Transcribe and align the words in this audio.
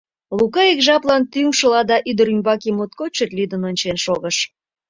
Лука 0.37 0.63
ик 0.73 0.79
жаплан 0.87 1.23
тӱҥшыла 1.31 1.81
да 1.91 1.97
ӱдыр 2.09 2.27
ӱмбаке 2.33 2.69
моткоч 2.77 3.11
чот 3.17 3.31
лӱдын 3.37 3.61
ончен 3.69 3.97
шогыш. 4.05 4.37